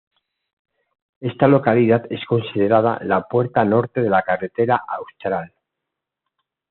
Esta 1.19 1.47
localidad 1.47 2.05
es 2.09 2.25
considerada 2.25 2.97
"la 3.03 3.27
puerta 3.27 3.63
norte 3.63 4.01
de 4.01 4.09
la 4.09 4.23
Carretera 4.23 4.77
Austral". 4.87 5.53